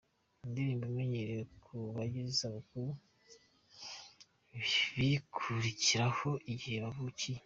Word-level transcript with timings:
indirimbo 0.45 0.83
imenyerewe 0.91 1.43
ku 1.63 1.75
bagize 1.95 2.29
isabukuru 2.35 2.89
bibukiraho 4.97 6.29
igihe 6.53 6.77
bavukiye. 6.85 7.39